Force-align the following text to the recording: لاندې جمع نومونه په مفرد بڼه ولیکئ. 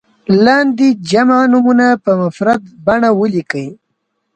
لاندې 0.45 0.87
جمع 1.09 1.39
نومونه 1.51 1.87
په 2.03 2.11
مفرد 2.23 2.61
بڼه 2.85 3.09
ولیکئ. 3.19 3.67